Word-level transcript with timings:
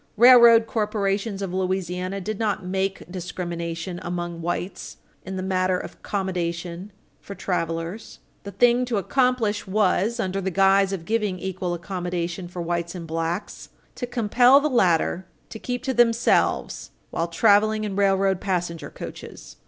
Railroad 0.17 0.65
corporations 0.65 1.43
of 1.43 1.53
Louisiana 1.53 2.19
did 2.19 2.39
not 2.39 2.65
make 2.65 3.03
discrimination 3.11 3.99
among 4.01 4.41
whites 4.41 4.97
in 5.27 5.35
the 5.37 5.43
matter 5.43 5.77
of 5.77 5.93
accommodation 5.93 6.91
for 7.19 7.35
travelers. 7.35 8.17
The 8.41 8.49
thing 8.49 8.83
to 8.85 8.97
accomplish 8.97 9.67
was, 9.67 10.19
under 10.19 10.41
the 10.41 10.49
guise 10.49 10.91
of 10.91 11.05
giving 11.05 11.37
equal 11.37 11.75
accommodation 11.75 12.47
for 12.47 12.63
whites 12.63 12.95
and 12.95 13.05
blacks, 13.05 13.69
to 13.93 14.07
compel 14.07 14.59
the 14.59 14.71
latter 14.71 15.27
to 15.49 15.59
keep 15.59 15.83
to 15.83 15.93
themselves 15.93 16.89
while 17.11 17.27
traveling 17.27 17.83
in 17.83 17.95
railroad 17.95 18.41
passenger 18.41 18.89
coaches. 18.89 19.57